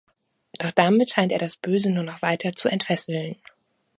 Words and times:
Doch 0.57 0.71
damit 0.71 1.11
scheint 1.11 1.31
er 1.31 1.37
das 1.37 1.57
Böse 1.57 1.91
nur 1.91 2.01
noch 2.03 2.23
weiter 2.23 2.53
zu 2.53 2.67
entfesseln. 2.69 3.35